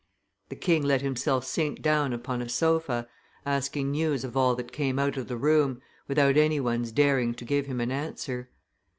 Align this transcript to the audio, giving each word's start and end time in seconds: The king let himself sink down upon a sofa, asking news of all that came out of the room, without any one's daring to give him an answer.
The 0.49 0.55
king 0.55 0.81
let 0.81 1.03
himself 1.03 1.45
sink 1.45 1.83
down 1.83 2.11
upon 2.11 2.41
a 2.41 2.49
sofa, 2.49 3.07
asking 3.45 3.91
news 3.91 4.23
of 4.23 4.35
all 4.35 4.55
that 4.55 4.71
came 4.71 4.97
out 4.97 5.15
of 5.15 5.27
the 5.27 5.37
room, 5.37 5.79
without 6.07 6.37
any 6.37 6.59
one's 6.59 6.91
daring 6.91 7.35
to 7.35 7.45
give 7.45 7.67
him 7.67 7.79
an 7.79 7.91
answer. 7.91 8.49